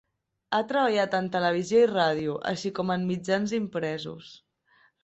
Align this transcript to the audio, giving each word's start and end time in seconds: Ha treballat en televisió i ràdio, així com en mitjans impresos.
Ha 0.55 0.61
treballat 0.71 1.17
en 1.17 1.27
televisió 1.35 1.83
i 1.83 1.91
ràdio, 1.93 2.41
així 2.55 2.73
com 2.81 2.97
en 2.99 3.07
mitjans 3.13 3.57
impresos. 3.61 4.35